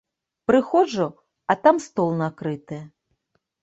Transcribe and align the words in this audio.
Прыходжу, 0.51 1.05
а 1.51 1.59
там 1.67 1.85
стол 1.87 2.09
накрыты. 2.25 2.85